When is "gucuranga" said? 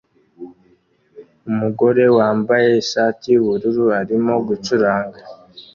4.47-5.19